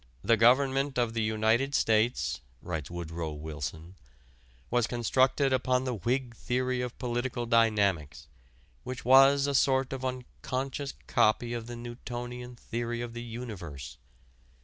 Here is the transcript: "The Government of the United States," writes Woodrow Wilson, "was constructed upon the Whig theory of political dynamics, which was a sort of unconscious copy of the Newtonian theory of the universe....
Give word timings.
"The 0.23 0.35
Government 0.35 0.97
of 0.97 1.13
the 1.13 1.21
United 1.21 1.75
States," 1.75 2.41
writes 2.63 2.89
Woodrow 2.89 3.33
Wilson, 3.33 3.97
"was 4.71 4.87
constructed 4.87 5.53
upon 5.53 5.83
the 5.83 5.93
Whig 5.93 6.35
theory 6.35 6.81
of 6.81 6.97
political 6.97 7.45
dynamics, 7.45 8.27
which 8.83 9.05
was 9.05 9.45
a 9.45 9.53
sort 9.53 9.93
of 9.93 10.03
unconscious 10.03 10.95
copy 11.05 11.53
of 11.53 11.67
the 11.67 11.75
Newtonian 11.75 12.55
theory 12.55 13.01
of 13.01 13.13
the 13.13 13.21
universe.... 13.21 13.99